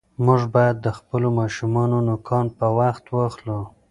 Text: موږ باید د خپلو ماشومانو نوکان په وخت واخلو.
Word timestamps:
موږ 0.25 0.41
باید 0.55 0.75
د 0.79 0.87
خپلو 0.97 1.27
ماشومانو 1.39 1.97
نوکان 2.07 2.45
په 2.57 2.67
وخت 2.79 3.05
واخلو. 3.15 3.59